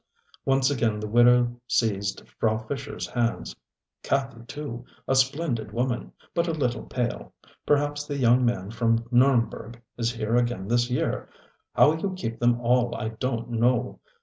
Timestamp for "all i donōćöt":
12.61-13.49